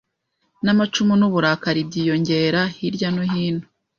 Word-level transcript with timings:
namacumu 0.63 1.13
nuburakari 1.19 1.81
byiyongera 1.89 2.61
Hirya 2.75 3.09
no 3.15 3.23
hino 3.31 3.63